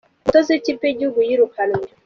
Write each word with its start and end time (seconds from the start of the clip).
Umutoza 0.21 0.49
wi 0.51 0.57
ikipe 0.59 0.83
yigihugu 0.87 1.19
yirukanywe 1.27 1.83